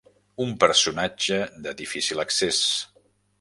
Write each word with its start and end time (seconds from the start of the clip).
Un 0.45 0.53
personatge 0.63 1.37
de 1.67 1.75
difícil 1.83 2.25
accés. 2.25 2.63